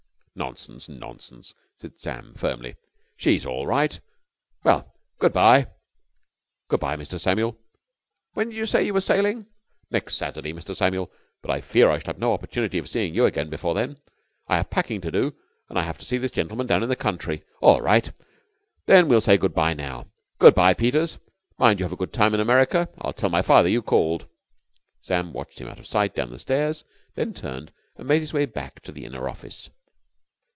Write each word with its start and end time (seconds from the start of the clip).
"Nonsense, 0.33 0.87
nonsense!" 0.87 1.53
said 1.77 1.99
Sam 1.99 2.33
firmly. 2.33 2.77
"She's 3.17 3.45
all 3.45 3.67
right! 3.67 3.99
Well, 4.63 4.95
good 5.19 5.33
bye." 5.33 5.67
"Good 6.69 6.79
bye, 6.79 6.95
Mr. 6.95 7.19
Samuel." 7.19 7.59
"When 8.33 8.47
did 8.47 8.55
you 8.55 8.65
say 8.65 8.85
you 8.85 8.93
were 8.93 9.01
sailing?" 9.01 9.47
"Next 9.91 10.15
Saturday, 10.15 10.53
Mr. 10.53 10.73
Samuel. 10.73 11.11
But 11.41 11.51
I 11.51 11.59
fear 11.59 11.89
I 11.91 11.99
shall 11.99 12.13
have 12.13 12.17
no 12.17 12.31
opportunity 12.31 12.77
of 12.77 12.87
seeing 12.87 13.13
you 13.13 13.25
again 13.25 13.49
before 13.49 13.73
then. 13.73 13.97
I 14.47 14.55
have 14.55 14.69
packing 14.69 15.01
to 15.01 15.11
do 15.11 15.35
and 15.67 15.77
I 15.77 15.83
have 15.83 15.97
to 15.97 16.05
see 16.05 16.17
this 16.17 16.31
gentleman 16.31 16.65
down 16.65 16.81
in 16.81 16.87
the 16.89 16.95
country...." 16.95 17.43
"All 17.59 17.81
right. 17.81 18.09
Then 18.85 19.09
we'll 19.09 19.19
say 19.21 19.35
good 19.35 19.53
bye 19.53 19.73
now. 19.73 20.07
Good 20.39 20.55
bye, 20.55 20.73
Peters. 20.73 21.17
Mind 21.57 21.81
you 21.81 21.83
have 21.83 21.93
a 21.93 21.97
good 21.97 22.13
time 22.13 22.33
in 22.33 22.39
America. 22.39 22.87
I'll 22.99 23.11
tell 23.11 23.29
my 23.29 23.41
father 23.41 23.67
you 23.67 23.81
called." 23.81 24.27
Sam 25.01 25.33
watched 25.33 25.59
him 25.59 25.67
out 25.67 25.77
of 25.79 25.87
sight 25.87 26.15
down 26.15 26.29
the 26.31 26.39
stairs, 26.39 26.85
then 27.15 27.33
turned 27.33 27.73
and 27.97 28.07
made 28.07 28.21
his 28.21 28.31
way 28.33 28.45
back 28.45 28.79
to 28.83 28.93
the 28.93 29.03
inner 29.03 29.27
office. 29.27 29.69